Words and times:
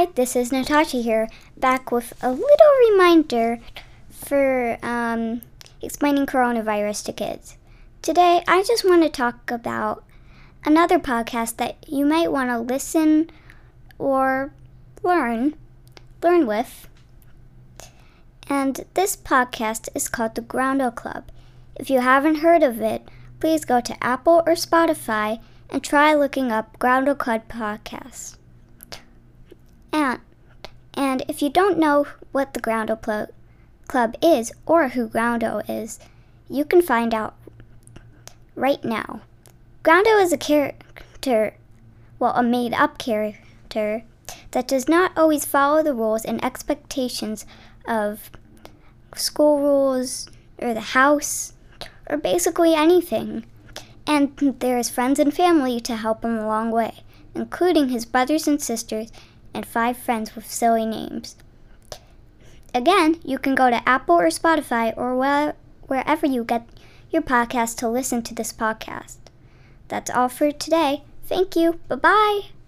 Hi, 0.00 0.08
this 0.14 0.34
is 0.34 0.50
Natasha 0.50 1.02
here, 1.02 1.28
back 1.58 1.92
with 1.92 2.14
a 2.22 2.30
little 2.30 2.90
reminder 2.90 3.58
for 4.08 4.78
um, 4.82 5.42
explaining 5.82 6.24
coronavirus 6.24 7.04
to 7.04 7.12
kids. 7.12 7.58
Today, 8.00 8.42
I 8.48 8.62
just 8.62 8.82
want 8.82 9.02
to 9.02 9.10
talk 9.10 9.50
about 9.50 10.02
another 10.64 10.98
podcast 10.98 11.58
that 11.58 11.76
you 11.86 12.06
might 12.06 12.32
want 12.32 12.48
to 12.48 12.58
listen 12.58 13.28
or 13.98 14.54
learn, 15.02 15.54
learn 16.22 16.46
with. 16.46 16.88
And 18.48 18.86
this 18.94 19.18
podcast 19.18 19.90
is 19.94 20.08
called 20.08 20.34
The 20.34 20.40
Groundo 20.40 20.94
Club. 20.94 21.24
If 21.76 21.90
you 21.90 22.00
haven't 22.00 22.36
heard 22.36 22.62
of 22.62 22.80
it, 22.80 23.06
please 23.38 23.66
go 23.66 23.82
to 23.82 24.02
Apple 24.02 24.42
or 24.46 24.54
Spotify 24.54 25.42
and 25.68 25.84
try 25.84 26.14
looking 26.14 26.50
up 26.50 26.78
Groundo 26.78 27.18
Club 27.18 27.42
podcast. 27.50 28.38
And 29.92 30.20
and 30.94 31.22
if 31.28 31.40
you 31.40 31.50
don't 31.50 31.78
know 31.78 32.06
what 32.32 32.52
the 32.52 32.60
Groundo 32.60 33.00
Pl- 33.00 33.28
Club 33.88 34.16
is 34.22 34.52
or 34.66 34.88
who 34.88 35.08
Groundo 35.08 35.62
is, 35.68 35.98
you 36.48 36.64
can 36.64 36.82
find 36.82 37.14
out 37.14 37.34
right 38.54 38.84
now. 38.84 39.22
Groundo 39.82 40.20
is 40.20 40.32
a 40.32 40.38
character, 40.38 41.54
well, 42.18 42.34
a 42.34 42.42
made 42.42 42.74
up 42.74 42.98
character 42.98 44.02
that 44.50 44.68
does 44.68 44.88
not 44.88 45.12
always 45.16 45.44
follow 45.44 45.82
the 45.82 45.94
rules 45.94 46.24
and 46.24 46.44
expectations 46.44 47.46
of 47.86 48.30
school 49.14 49.60
rules 49.60 50.28
or 50.58 50.74
the 50.74 50.80
house 50.80 51.54
or 52.08 52.16
basically 52.16 52.74
anything. 52.74 53.44
And 54.06 54.36
there 54.58 54.78
is 54.78 54.90
friends 54.90 55.18
and 55.18 55.32
family 55.32 55.80
to 55.80 55.96
help 55.96 56.24
him 56.24 56.36
along 56.36 56.70
the 56.70 56.76
way, 56.76 56.94
including 57.34 57.88
his 57.88 58.04
brothers 58.04 58.48
and 58.48 58.60
sisters 58.60 59.10
and 59.54 59.66
five 59.66 59.96
friends 59.96 60.34
with 60.34 60.50
silly 60.50 60.86
names. 60.86 61.36
Again, 62.74 63.20
you 63.24 63.38
can 63.38 63.54
go 63.54 63.70
to 63.70 63.88
Apple 63.88 64.16
or 64.16 64.28
Spotify 64.28 64.96
or 64.96 65.16
where, 65.16 65.54
wherever 65.82 66.26
you 66.26 66.44
get 66.44 66.68
your 67.10 67.22
podcast 67.22 67.76
to 67.78 67.88
listen 67.88 68.22
to 68.22 68.34
this 68.34 68.52
podcast. 68.52 69.16
That's 69.88 70.10
all 70.10 70.28
for 70.28 70.52
today. 70.52 71.02
Thank 71.24 71.56
you. 71.56 71.80
Bye 71.88 71.96
bye. 71.96 72.59